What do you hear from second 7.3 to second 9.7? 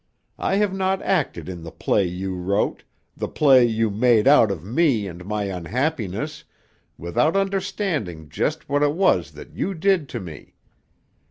understanding just what it was that